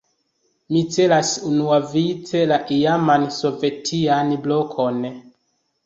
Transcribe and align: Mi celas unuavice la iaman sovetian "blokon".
Mi 0.75 0.79
celas 0.95 1.33
unuavice 1.51 2.43
la 2.55 2.59
iaman 2.79 3.31
sovetian 3.39 4.37
"blokon". 4.49 5.11